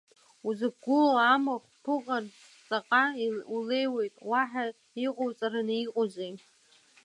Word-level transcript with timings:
Узықәгылоу 0.47 1.17
амахә 1.33 1.69
ԥуҟар 1.83 2.23
ҵаҟа 2.67 3.03
улеиуеит, 3.55 4.15
уаҳа 4.29 4.65
иҟоуҵараны 5.05 5.75
иҟоузеи! 5.85 6.33